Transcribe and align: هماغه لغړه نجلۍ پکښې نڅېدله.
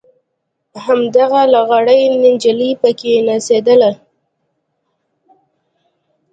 هماغه 0.83 1.41
لغړه 1.53 1.95
نجلۍ 2.23 2.71
پکښې 2.81 3.15
نڅېدله. 3.27 3.91